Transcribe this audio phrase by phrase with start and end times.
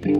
[0.00, 0.12] Hallo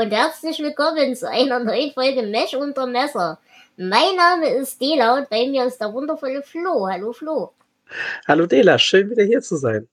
[0.00, 3.38] und herzlich willkommen zu einer neuen Folge Mesh unter Messer.
[3.76, 6.88] Mein Name ist Dela und bei mir ist der wundervolle Flo.
[6.88, 7.52] Hallo Flo.
[8.26, 9.88] Hallo Dela, schön wieder hier zu sein.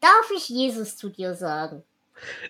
[0.00, 1.82] Darf ich Jesus zu dir sagen?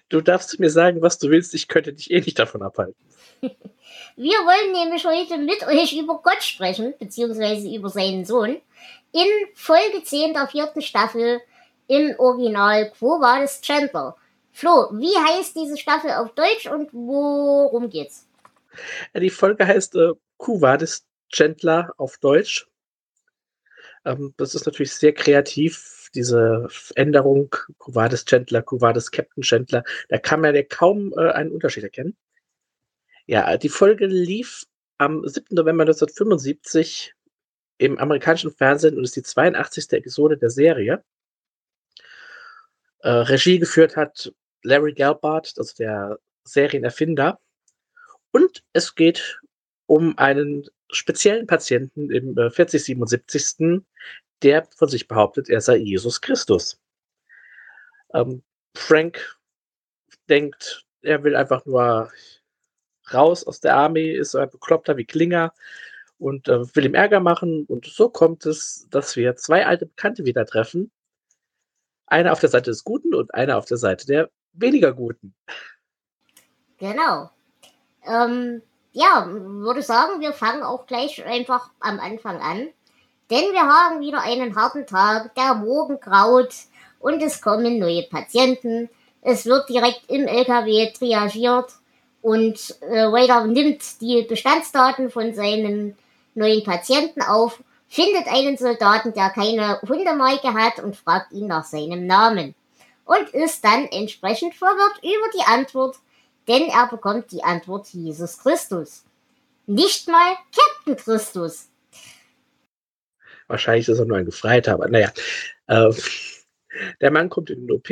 [0.08, 2.96] Du darfst mir sagen, was du willst, ich könnte dich eh nicht davon abhalten.
[4.16, 8.60] Wir wollen nämlich heute mit euch über Gott sprechen, beziehungsweise über seinen Sohn,
[9.12, 11.40] in Folge 10 der vierten Staffel
[11.88, 14.16] im Original Quo Vadis Chandler.
[14.52, 18.26] Flo, wie heißt diese Staffel auf Deutsch und worum geht's?
[19.14, 22.66] Die Folge heißt äh, Kuvadis Chandler auf Deutsch.
[24.04, 29.84] Ähm, das ist natürlich sehr kreativ, diese Änderung Kuvadis Chandler, Kuvadis Captain Chandler.
[30.08, 32.16] Da kann man ja kaum äh, einen Unterschied erkennen.
[33.26, 34.66] Ja, die Folge lief
[34.98, 35.54] am 7.
[35.54, 37.14] November 1975
[37.78, 39.92] im amerikanischen Fernsehen und ist die 82.
[39.92, 41.02] Episode der Serie.
[43.00, 47.40] Äh, Regie geführt hat Larry Gelbart, also der Serienerfinder.
[48.32, 49.40] Und es geht
[49.86, 53.82] um einen speziellen Patienten im äh, 4077.
[54.42, 56.80] Der von sich behauptet, er sei Jesus Christus.
[58.12, 58.42] Ähm,
[58.74, 59.38] Frank
[60.28, 62.10] denkt, er will einfach nur
[63.12, 65.52] raus aus der Armee, ist ein Bekloppter wie Klinger
[66.18, 67.66] und äh, will ihm Ärger machen.
[67.66, 70.90] Und so kommt es, dass wir zwei alte Bekannte wieder treffen.
[72.06, 75.34] Einer auf der Seite des Guten und einer auf der Seite der weniger Guten.
[76.78, 77.30] Genau.
[78.06, 78.62] Ähm,
[78.92, 82.68] ja, würde sagen, wir fangen auch gleich einfach am Anfang an.
[83.30, 86.54] Denn wir haben wieder einen harten Tag, der Morgen graut
[87.00, 88.90] und es kommen neue Patienten.
[89.22, 91.72] Es wird direkt im LKW triagiert
[92.20, 95.96] und äh, Wader nimmt die Bestandsdaten von seinen
[96.34, 102.06] neuen Patienten auf, findet einen Soldaten, der keine Hundemarke hat und fragt ihn nach seinem
[102.06, 102.54] Namen
[103.04, 105.96] und ist dann entsprechend verwirrt über die Antwort,
[106.48, 109.04] denn er bekommt die Antwort Jesus Christus.
[109.66, 111.68] Nicht mal Captain Christus.
[113.46, 115.12] Wahrscheinlich ist er nur ein Gefreiter, aber naja.
[115.66, 115.92] Äh,
[117.00, 117.88] der Mann kommt in den OP.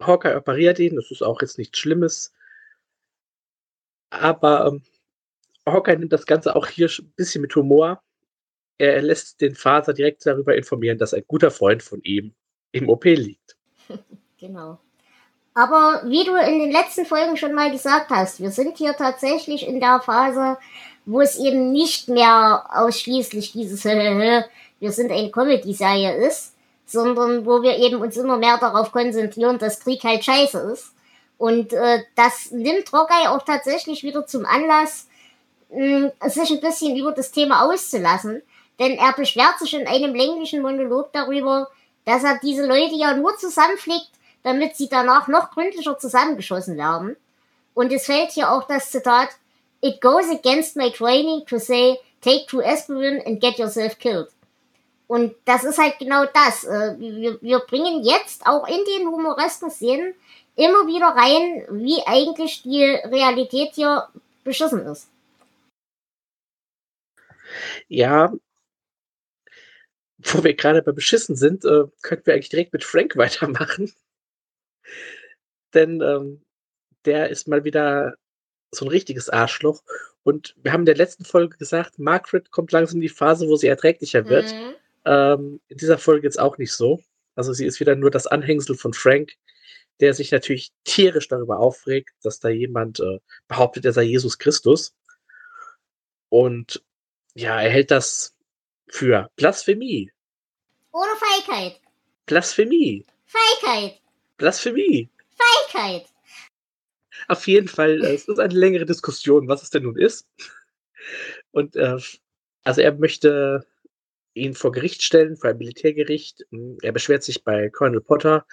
[0.00, 2.32] Hawkeye operiert ihn, das ist auch jetzt nichts Schlimmes.
[4.10, 4.82] Aber ähm,
[5.66, 8.02] Hawkeye nimmt das Ganze auch hier ein bisschen mit Humor.
[8.78, 12.34] Er lässt den Vater direkt darüber informieren, dass ein guter Freund von ihm
[12.72, 13.56] im OP liegt.
[14.38, 14.80] genau.
[15.58, 19.66] Aber wie du in den letzten Folgen schon mal gesagt hast, wir sind hier tatsächlich
[19.66, 20.56] in der Phase,
[21.04, 23.84] wo es eben nicht mehr ausschließlich dieses
[24.80, 26.54] wir sind eine Comedy-Serie ist,
[26.86, 30.92] sondern wo wir eben uns immer mehr darauf konzentrieren, dass Krieg halt scheiße ist.
[31.38, 35.08] Und äh, das nimmt Rockeye auch tatsächlich wieder zum Anlass,
[35.70, 38.42] mh, sich ein bisschen über das Thema auszulassen.
[38.78, 41.68] Denn er beschwert sich in einem länglichen Monolog darüber,
[42.04, 44.10] dass er diese Leute ja nur zusammenfliegt,
[44.42, 47.16] damit sie danach noch gründlicher zusammengeschossen werden.
[47.74, 49.30] Und es fällt hier auch das Zitat,
[49.80, 54.28] It goes against my training to say, take two aspirin and get yourself killed.
[55.06, 56.64] Und das ist halt genau das.
[56.64, 60.14] Äh, wir, wir bringen jetzt auch in den humoresken Szenen
[60.56, 64.08] immer wieder rein, wie eigentlich die Realität hier
[64.44, 65.08] beschissen ist.
[67.88, 68.32] Ja,
[70.18, 73.92] wo wir gerade bei beschissen sind, äh, könnten wir eigentlich direkt mit Frank weitermachen.
[75.74, 76.42] Denn ähm,
[77.04, 78.14] der ist mal wieder
[78.70, 79.82] so ein richtiges Arschloch.
[80.22, 83.56] Und wir haben in der letzten Folge gesagt, Margaret kommt langsam in die Phase, wo
[83.56, 84.52] sie erträglicher wird.
[84.52, 84.74] Mhm.
[85.04, 87.00] Ähm, in dieser Folge jetzt auch nicht so.
[87.34, 89.32] Also sie ist wieder nur das Anhängsel von Frank,
[90.00, 94.94] der sich natürlich tierisch darüber aufregt, dass da jemand äh, behauptet, er sei Jesus Christus.
[96.28, 96.82] Und
[97.34, 98.34] ja, er hält das
[98.88, 100.10] für Blasphemie.
[100.92, 101.80] Oder Feigheit.
[102.26, 103.06] Blasphemie.
[103.26, 104.00] Feigheit.
[104.36, 105.08] Blasphemie.
[105.38, 106.06] Feigheit.
[107.26, 110.28] Auf jeden Fall, äh, es ist eine längere Diskussion, was es denn nun ist.
[111.50, 111.96] Und äh,
[112.64, 113.66] also er möchte
[114.34, 116.46] ihn vor Gericht stellen, vor ein Militärgericht.
[116.82, 118.46] Er beschwert sich bei Colonel Potter,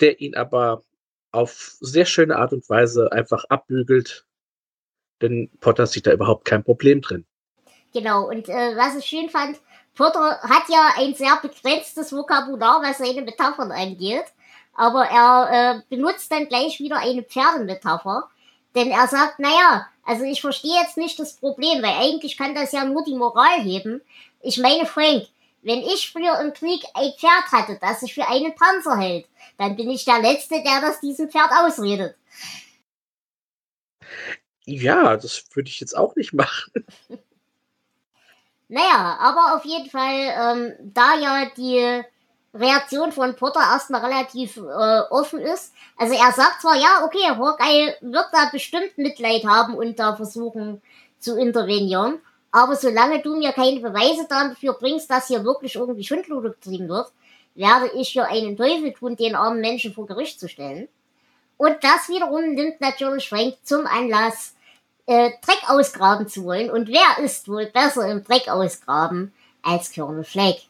[0.00, 0.84] der ihn aber
[1.30, 4.26] auf sehr schöne Art und Weise einfach abbügelt,
[5.20, 7.26] denn Potter sieht da überhaupt kein Problem drin.
[7.92, 9.60] Genau, und äh, was ich schön fand,
[9.94, 14.24] Potter hat ja ein sehr begrenztes Vokabular, was seine Metaphern angeht,
[14.78, 18.30] aber er äh, benutzt dann gleich wieder eine Pferdemetapher,
[18.76, 22.70] denn er sagt, naja, also ich verstehe jetzt nicht das Problem, weil eigentlich kann das
[22.70, 24.00] ja nur die Moral heben.
[24.40, 25.26] Ich meine, Frank,
[25.62, 29.26] Wenn ich früher im Krieg ein Pferd hatte, das sich für einen Panzer hält,
[29.58, 32.14] dann bin ich der Letzte, der das diesem Pferd ausredet.
[34.64, 36.72] Ja, das würde ich jetzt auch nicht machen.
[38.70, 42.04] Naja, aber auf jeden Fall, ähm, da ja die
[42.54, 45.72] Reaktion von Potter erstmal relativ äh, offen ist.
[45.96, 50.80] Also er sagt zwar, ja, okay, Hawkeye wird da bestimmt Mitleid haben und da versuchen
[51.20, 56.50] zu intervenieren, aber solange du mir keine Beweise dafür bringst, dass hier wirklich irgendwie Schundluder
[56.50, 57.12] getrieben wird,
[57.54, 60.88] werde ich hier einen Teufel tun, den armen Menschen vor Gericht zu stellen.
[61.56, 64.54] Und das wiederum nimmt natürlich Frank zum Anlass,
[65.06, 66.70] äh, Dreck ausgraben zu wollen.
[66.70, 70.62] Und wer ist wohl besser im Dreck ausgraben als Colonel Flake?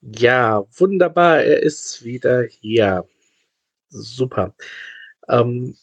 [0.00, 3.06] Ja, wunderbar, er ist wieder hier.
[3.88, 4.54] Super.
[5.28, 5.76] Ähm,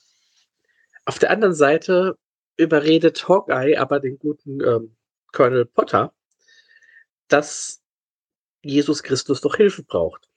[1.06, 2.18] auf der anderen Seite
[2.58, 4.96] überredet Hawkeye aber den guten ähm,
[5.34, 6.14] Colonel Potter,
[7.28, 7.82] dass
[8.64, 10.30] Jesus Christus doch Hilfe braucht.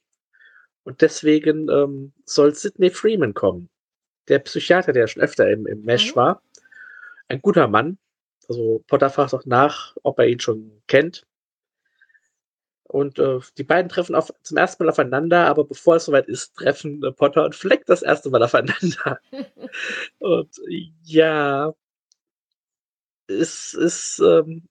[0.82, 3.68] Und deswegen ähm, soll Sidney Freeman kommen.
[4.28, 6.16] Der Psychiater, der schon öfter im, im Mesh mhm.
[6.16, 6.42] war.
[7.28, 7.98] Ein guter Mann.
[8.48, 11.26] Also Potter fragt auch nach, ob er ihn schon kennt.
[12.88, 16.54] Und äh, die beiden treffen auf, zum ersten Mal aufeinander, aber bevor es soweit ist,
[16.56, 19.20] treffen äh, Potter und Fleck das erste Mal aufeinander.
[20.18, 20.50] und
[21.02, 21.74] ja,
[23.26, 24.66] es ist, ähm,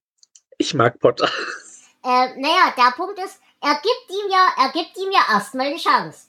[0.58, 1.30] ich mag Potter.
[2.04, 5.78] Äh, naja, der Punkt ist, er gibt ihm ja, er gibt ihm ja erstmal eine
[5.78, 6.28] Chance.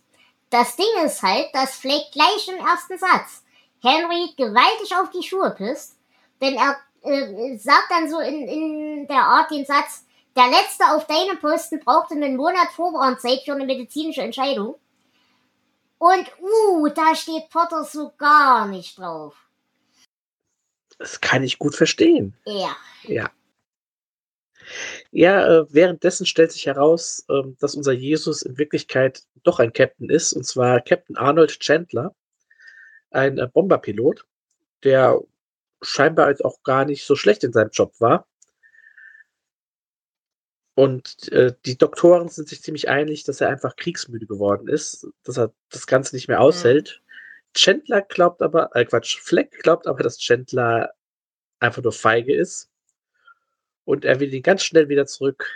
[0.50, 3.44] Das Ding ist halt, dass Fleck gleich im ersten Satz
[3.82, 5.96] Henry gewaltig auf die Schuhe pisst,
[6.40, 10.04] denn er äh, sagt dann so in, in der Art den Satz,
[10.36, 14.76] der Letzte auf deinem Posten brauchte einen Monat Vorwarnzeit für eine medizinische Entscheidung.
[15.98, 19.34] Und, uh, da steht Potter so gar nicht drauf.
[20.98, 22.36] Das kann ich gut verstehen.
[22.44, 22.76] Ja.
[23.02, 23.30] Ja.
[25.10, 30.10] Ja, äh, währenddessen stellt sich heraus, äh, dass unser Jesus in Wirklichkeit doch ein Captain
[30.10, 32.14] ist, und zwar Captain Arnold Chandler,
[33.10, 34.26] ein äh, Bomberpilot,
[34.84, 35.20] der
[35.80, 38.27] scheinbar jetzt auch gar nicht so schlecht in seinem Job war.
[40.78, 45.36] Und äh, die Doktoren sind sich ziemlich einig, dass er einfach kriegsmüde geworden ist, dass
[45.36, 47.02] er das Ganze nicht mehr aushält.
[47.02, 47.52] Mhm.
[47.54, 50.94] Chandler glaubt aber, äh Quatsch, Fleck glaubt aber, dass Chandler
[51.58, 52.70] einfach nur feige ist.
[53.86, 55.50] Und er will ihn ganz schnell wieder zurück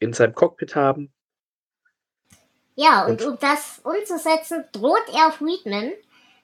[0.00, 1.12] in seinem Cockpit haben.
[2.74, 5.92] Ja, und, und um das umzusetzen, droht er Friedman,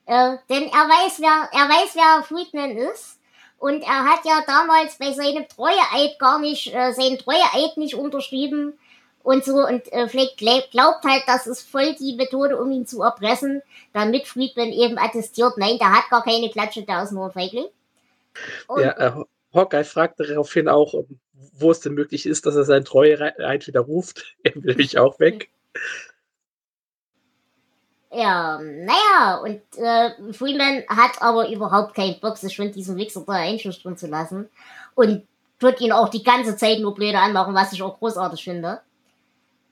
[0.06, 3.15] äh, denn er weiß, wer, er weiß, wer Friedman ist
[3.58, 8.78] und er hat ja damals bei seinem Treueeid gar nicht, äh, seinen Treueeid nicht unterschrieben
[9.22, 9.66] und so.
[9.66, 10.36] Und äh, Fleck
[10.70, 13.62] glaubt halt, das ist voll die Methode, um ihn zu erpressen,
[13.92, 17.66] damit Friedman eben attestiert, nein, der hat gar keine Klatsche, der ist nur ein Feigling.
[18.68, 19.24] Und ja, äh,
[19.54, 20.94] Hawkeye fragt daraufhin auch,
[21.58, 24.36] wo es denn möglich ist, dass er seinen Treueeid widerruft.
[24.42, 25.50] Er will mich auch weg.
[28.10, 33.34] Ja, naja, und äh, Freeman hat aber überhaupt keinen Bock, sich von diesem Wichser da
[33.34, 34.48] einschüchtern zu lassen.
[34.94, 35.26] Und
[35.58, 38.80] tut ihn auch die ganze Zeit nur blöde anmachen, was ich auch großartig finde.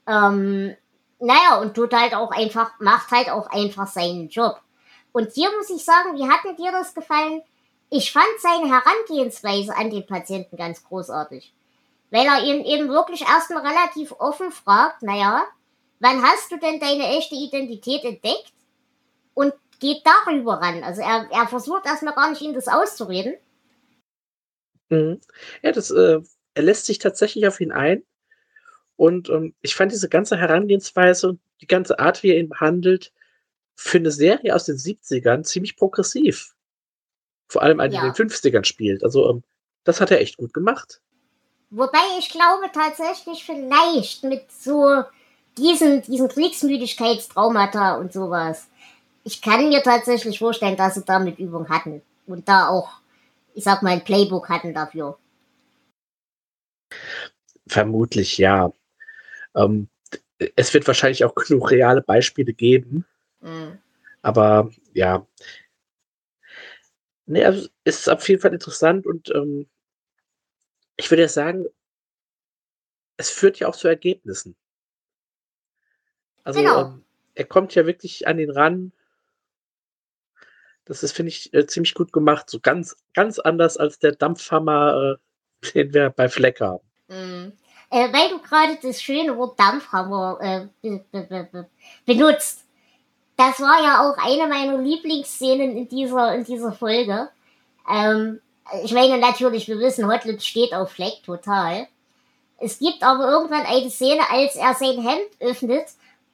[0.06, 0.76] Ähm,
[1.20, 4.60] naja, und tut halt auch einfach, macht halt auch einfach seinen Job.
[5.12, 7.42] Und hier muss ich sagen, wie hat dir das gefallen?
[7.88, 11.54] Ich fand seine Herangehensweise an den Patienten ganz großartig.
[12.10, 15.42] Weil er ihn eben wirklich erstmal relativ offen fragt, naja,
[16.04, 18.52] wann hast du denn deine echte Identität entdeckt?
[19.32, 20.84] Und geht darüber ran.
[20.84, 23.34] Also er, er versucht erstmal gar nicht, ihm das auszureden.
[24.90, 25.20] Mhm.
[25.62, 26.20] Ja, das, äh,
[26.54, 28.04] er lässt sich tatsächlich auf ihn ein.
[28.96, 33.12] Und ähm, ich fand diese ganze Herangehensweise und die ganze Art, wie er ihn behandelt,
[33.74, 36.54] für eine Serie aus den 70ern ziemlich progressiv.
[37.48, 38.06] Vor allem eine, ja.
[38.06, 39.02] in den 50ern spielt.
[39.02, 39.42] Also, ähm,
[39.82, 41.00] das hat er echt gut gemacht.
[41.70, 45.02] Wobei ich glaube tatsächlich vielleicht mit so
[45.56, 48.68] diesen, diesen Kriegsmüdigkeitstraumata und sowas.
[49.24, 53.00] Ich kann mir tatsächlich vorstellen, dass sie damit Übung hatten und da auch,
[53.54, 55.18] ich sag mal, ein Playbook hatten dafür.
[57.66, 58.72] Vermutlich ja.
[59.54, 59.88] Ähm,
[60.56, 63.06] es wird wahrscheinlich auch genug reale Beispiele geben.
[63.40, 63.78] Mhm.
[64.22, 65.26] Aber ja.
[67.26, 69.66] Nee, also es ist auf jeden Fall interessant und ähm,
[70.96, 71.66] ich würde ja sagen,
[73.16, 74.56] es führt ja auch zu Ergebnissen.
[76.44, 76.80] Also genau.
[76.82, 78.92] ähm, er kommt ja wirklich an den ran.
[80.84, 82.48] Das ist, finde ich, äh, ziemlich gut gemacht.
[82.50, 85.18] So ganz, ganz anders als der Dampfhammer,
[85.64, 86.84] äh, den wir bei Fleck haben.
[87.08, 87.52] Mhm.
[87.90, 91.66] Äh, weil du gerade das schöne Wort Dampfhammer äh, be be be
[92.06, 92.64] benutzt.
[93.36, 97.30] Das war ja auch eine meiner Lieblingsszenen in dieser, in dieser Folge.
[97.90, 98.40] Ähm,
[98.82, 101.88] ich meine natürlich, wir wissen, Hotlips steht auf Fleck total.
[102.58, 105.86] Es gibt aber irgendwann eine Szene, als er sein Hemd öffnet,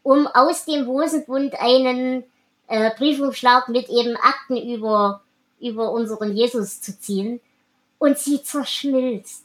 [0.02, 2.24] um aus dem Hosenbund einen
[2.68, 5.22] äh, Briefumschlag mit eben Akten über,
[5.60, 7.40] über unseren Jesus zu ziehen.
[7.98, 9.44] Und sie zerschmilzt.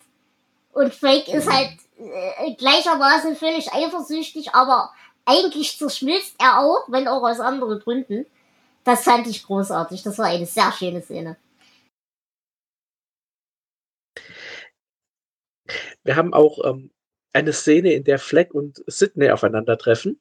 [0.72, 4.92] Und Frank ist halt äh, gleichermaßen völlig eifersüchtig, aber
[5.26, 8.26] eigentlich zerschmilzt er auch, wenn auch aus anderen Gründen.
[8.84, 10.04] Das fand ich großartig.
[10.04, 11.38] Das war eine sehr schöne Szene.
[16.04, 16.92] Wir haben auch ähm,
[17.34, 20.20] eine Szene, in der Fleck und Sidney aufeinandertreffen.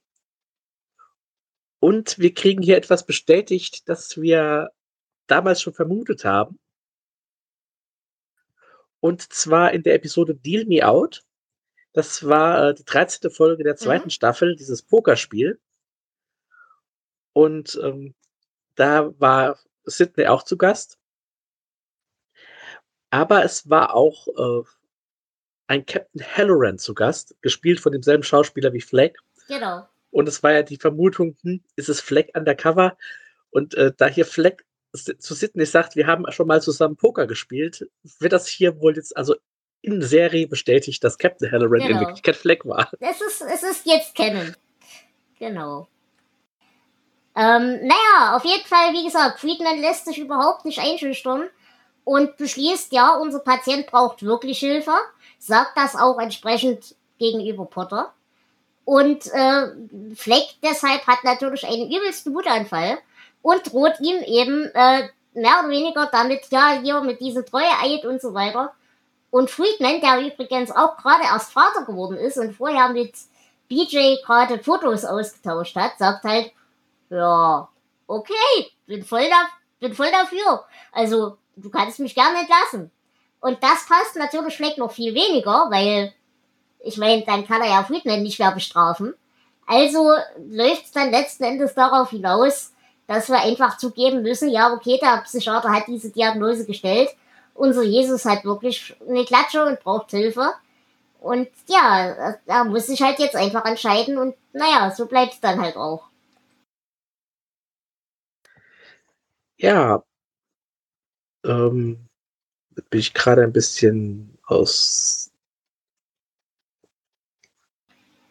[1.84, 4.70] Und wir kriegen hier etwas bestätigt, das wir
[5.26, 6.58] damals schon vermutet haben.
[9.00, 11.26] Und zwar in der Episode Deal Me Out.
[11.92, 13.30] Das war äh, die 13.
[13.30, 14.10] Folge der zweiten mhm.
[14.12, 15.60] Staffel, dieses Pokerspiel.
[17.34, 18.14] Und ähm,
[18.76, 20.98] da war Sidney auch zu Gast.
[23.10, 24.66] Aber es war auch äh,
[25.66, 29.18] ein Captain Halloran zu Gast, gespielt von demselben Schauspieler wie Fleck.
[29.48, 29.86] Genau.
[30.14, 32.96] Und es war ja die Vermutung, hm, ist es Fleck undercover?
[33.50, 37.88] Und äh, da hier Fleck zu Sidney sagt, wir haben schon mal zusammen Poker gespielt,
[38.20, 39.34] wird das hier wohl jetzt also
[39.80, 41.90] in Serie bestätigt, dass Captain Halloran genau.
[41.94, 42.92] in Wirklichkeit Fleck war.
[43.00, 44.54] Es ist, es ist jetzt kennen.
[45.40, 45.88] Genau.
[47.34, 51.48] Ähm, naja, auf jeden Fall, wie gesagt, Friedman lässt sich überhaupt nicht einschüchtern
[52.04, 54.94] und beschließt, ja, unser Patient braucht wirklich Hilfe,
[55.40, 58.14] sagt das auch entsprechend gegenüber Potter.
[58.84, 59.66] Und äh,
[60.14, 62.98] Fleck deshalb hat natürlich einen übelsten Wutanfall
[63.42, 68.20] und droht ihm eben äh, mehr oder weniger damit, ja, hier mit diesem Treueeid und
[68.20, 68.74] so weiter.
[69.30, 73.14] Und Friedman, der übrigens auch gerade erst Vater geworden ist und vorher mit
[73.68, 76.52] BJ gerade Fotos ausgetauscht hat, sagt halt,
[77.10, 77.68] ja,
[78.06, 79.48] okay, bin voll, da,
[79.80, 80.64] bin voll dafür.
[80.92, 82.90] Also, du kannst mich gerne entlassen.
[83.40, 86.12] Und das passt natürlich Fleck noch viel weniger, weil,
[86.84, 89.14] ich meine, dann kann er ja Friedman nicht mehr bestrafen.
[89.66, 90.12] Also
[90.50, 92.72] läuft es dann letzten Endes darauf hinaus,
[93.06, 97.10] dass wir einfach zugeben müssen, ja, okay, der Psychiater hat diese Diagnose gestellt.
[97.54, 100.52] Unser Jesus hat wirklich eine Klatsche und braucht Hilfe.
[101.20, 105.60] Und ja, er muss sich halt jetzt einfach entscheiden und naja, so bleibt es dann
[105.60, 106.08] halt auch.
[109.56, 110.02] Ja,
[111.44, 112.06] ähm,
[112.90, 115.30] bin ich gerade ein bisschen aus.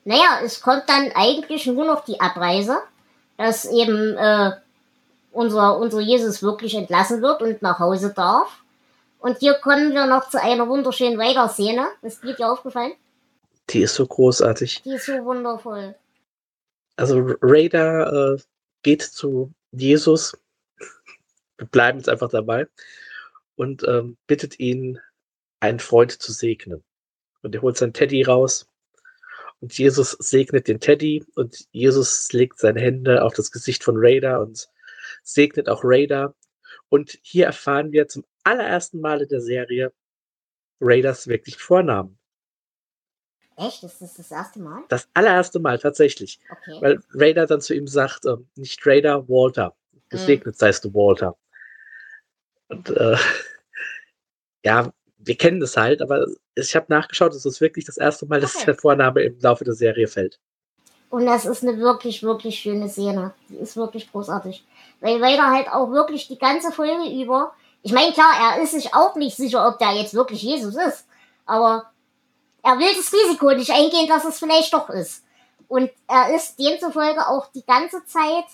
[0.05, 2.77] Naja, es kommt dann eigentlich nur noch die Abreise,
[3.37, 4.51] dass eben äh,
[5.31, 8.63] unser, unser Jesus wirklich entlassen wird und nach Hause darf.
[9.19, 11.87] Und hier kommen wir noch zu einer wunderschönen Weiter-Szene.
[12.01, 12.93] Ist dir aufgefallen?
[13.69, 14.81] Die ist so großartig.
[14.83, 15.95] Die ist so wundervoll.
[16.97, 18.41] Also Raider äh,
[18.83, 20.33] geht zu Jesus
[21.57, 22.67] wir bleiben jetzt einfach dabei
[23.55, 24.99] und ähm, bittet ihn,
[25.59, 26.83] einen Freund zu segnen.
[27.41, 28.67] Und er holt sein Teddy raus
[29.63, 34.41] und Jesus segnet den Teddy und Jesus legt seine Hände auf das Gesicht von Raider
[34.41, 34.67] und
[35.23, 36.35] segnet auch Raider.
[36.89, 39.93] Und hier erfahren wir zum allerersten Mal in der Serie
[40.81, 42.19] Raiders wirklich Vornamen.
[43.55, 43.83] Echt?
[43.83, 44.83] Ist das das erste Mal?
[44.89, 46.41] Das allererste Mal, tatsächlich.
[46.51, 46.81] Okay.
[46.81, 49.77] Weil Raider dann zu ihm sagt, äh, nicht Raider, Walter.
[50.09, 50.59] Gesegnet hm.
[50.59, 51.37] seist du, Walter.
[52.67, 53.15] Und äh,
[54.65, 54.91] ja,
[55.25, 56.25] wir kennen das halt, aber
[56.55, 58.65] ich habe nachgeschaut, es ist wirklich das erste Mal, dass okay.
[58.65, 60.39] der Vorname im Laufe der Serie fällt.
[61.09, 63.33] Und das ist eine wirklich, wirklich schöne Szene.
[63.49, 64.65] Die ist wirklich großartig.
[64.99, 67.53] Weil Vader halt auch wirklich die ganze Folge über.
[67.83, 71.05] Ich meine, klar, er ist sich auch nicht sicher, ob der jetzt wirklich Jesus ist.
[71.45, 71.91] Aber
[72.63, 75.23] er will das Risiko nicht eingehen, dass es vielleicht doch ist.
[75.67, 78.45] Und er ist demzufolge auch die ganze Zeit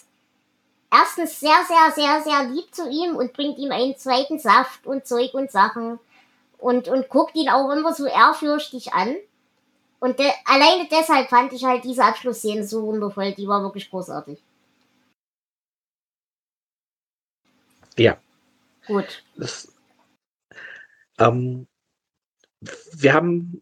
[0.92, 5.06] erstens sehr, sehr, sehr, sehr lieb zu ihm und bringt ihm einen zweiten Saft und
[5.06, 6.00] Zeug und Sachen
[6.60, 9.16] und, und guckt ihn auch immer so ehrfürchtig an.
[10.00, 14.42] Und de alleine deshalb fand ich halt diese Abschlussszene so wundervoll, die war wirklich großartig.
[17.98, 18.18] Ja.
[18.88, 19.24] Gut.
[19.36, 19.68] Das,
[21.20, 21.68] ähm,
[22.94, 23.62] wir haben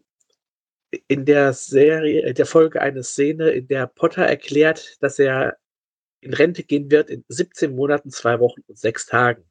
[1.08, 5.58] in der Serie, in der Folge eine Szene, in der Potter erklärt, dass er
[6.20, 9.44] in Rente gehen wird in 17 Monaten, zwei Wochen und sechs Tagen.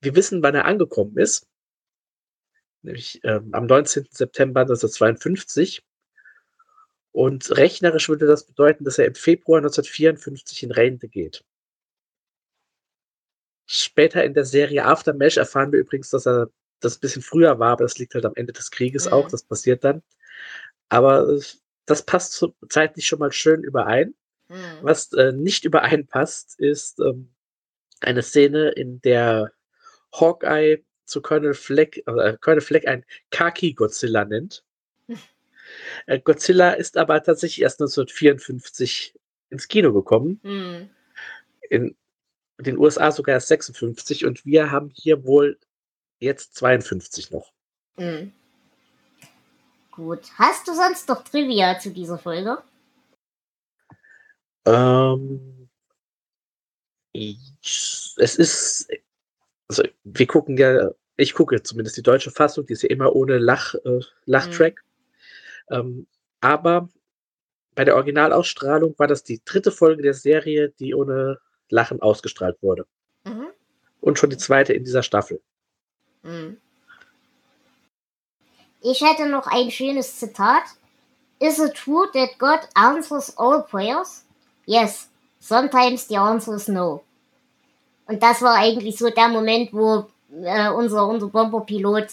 [0.00, 1.46] Wir wissen, wann er angekommen ist,
[2.82, 4.06] nämlich ähm, am 19.
[4.10, 5.82] September 1952.
[7.12, 11.44] Und rechnerisch würde das bedeuten, dass er im Februar 1954 in Rente geht.
[13.66, 16.48] Später in der Serie Aftermath erfahren wir übrigens, dass er
[16.80, 19.12] das ein bisschen früher war, aber das liegt halt am Ende des Krieges mhm.
[19.12, 20.02] auch, das passiert dann.
[20.88, 21.38] Aber
[21.86, 24.14] das passt zeitlich schon mal schön überein.
[24.48, 24.78] Mhm.
[24.82, 27.32] Was äh, nicht übereinpasst, ist ähm,
[28.00, 29.52] eine Szene, in der
[30.12, 34.64] Hawkeye zu Colonel Fleck, äh, Colonel Fleck ein Kaki-Godzilla nennt.
[36.06, 39.14] Äh, Godzilla ist aber tatsächlich erst 1954
[39.48, 40.38] ins Kino gekommen.
[40.42, 40.90] Hm.
[41.70, 41.96] In
[42.58, 45.58] den USA sogar erst 56 und wir haben hier wohl
[46.18, 47.52] jetzt 52 noch.
[47.96, 48.32] Hm.
[49.92, 50.20] Gut.
[50.36, 52.58] Hast du sonst noch Trivia zu dieser Folge?
[54.66, 55.68] Ähm,
[57.12, 57.38] ich,
[58.16, 58.88] es ist,
[59.68, 63.38] also wir gucken ja, ich gucke zumindest die deutsche Fassung, die ist ja immer ohne
[63.38, 64.82] Lach, äh, Lachtrack.
[65.70, 66.06] Ähm,
[66.40, 66.88] aber
[67.74, 71.38] bei der Originalausstrahlung war das die dritte Folge der Serie, die ohne
[71.68, 72.86] Lachen ausgestrahlt wurde.
[73.24, 73.48] Mhm.
[74.00, 75.40] Und schon die zweite in dieser Staffel.
[76.22, 76.58] Hm.
[78.80, 80.62] Ich hätte noch ein schönes Zitat.
[81.38, 84.24] Is it true that God answers all prayers?
[84.66, 85.08] Yes.
[85.38, 87.02] Sometimes the answer is no.
[88.06, 90.08] Und das war eigentlich so der Moment, wo
[90.42, 92.08] äh, unser, unser Bomberpilot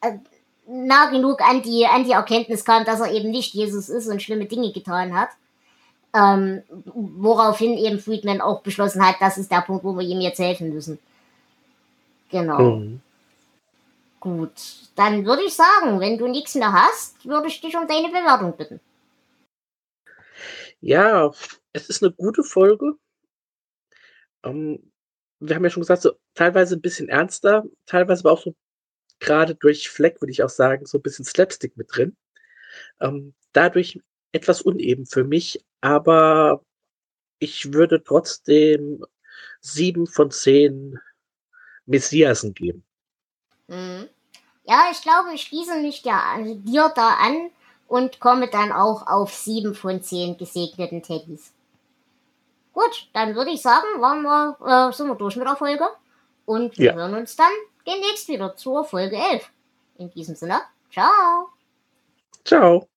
[0.00, 0.18] äh,
[0.66, 4.22] nah genug an die, an die Erkenntnis kam, dass er eben nicht Jesus ist und
[4.22, 5.30] schlimme Dinge getan hat.
[6.14, 10.38] Ähm, woraufhin eben Friedman auch beschlossen hat, das ist der Punkt, wo wir ihm jetzt
[10.38, 10.98] helfen müssen.
[12.30, 12.76] Genau.
[12.76, 13.00] Mhm.
[14.20, 14.52] Gut,
[14.94, 18.56] dann würde ich sagen, wenn du nichts mehr hast, würde ich dich um deine Bewertung
[18.56, 18.78] bitten.
[20.80, 21.32] Ja,
[21.72, 22.94] es ist eine gute Folge.
[24.44, 24.91] Ähm,
[25.42, 28.54] wir haben ja schon gesagt, so teilweise ein bisschen ernster, teilweise aber auch so
[29.18, 32.16] gerade durch Fleck, würde ich auch sagen, so ein bisschen Slapstick mit drin.
[33.00, 34.00] Ähm, dadurch
[34.32, 36.64] etwas uneben für mich, aber
[37.38, 39.04] ich würde trotzdem
[39.60, 40.98] sieben von zehn
[41.86, 42.84] Messiasen geben.
[43.66, 44.08] Mhm.
[44.64, 46.20] Ja, ich glaube, ich schließe mich dir,
[46.64, 47.50] dir da an
[47.88, 51.52] und komme dann auch auf sieben von zehn gesegneten Teddys.
[52.72, 55.86] Gut, dann würde ich sagen, waren wir, äh, sind wir durch mit der Folge
[56.46, 56.94] und wir Ja.
[56.94, 57.52] hören uns dann
[57.86, 59.50] demnächst wieder zur Folge 11.
[59.98, 60.60] In diesem Sinne,
[60.90, 61.48] ciao!
[62.44, 62.91] Ciao.